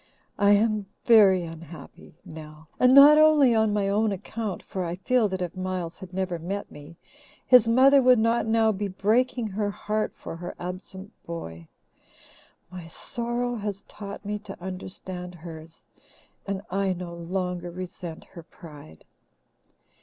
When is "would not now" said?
8.01-8.71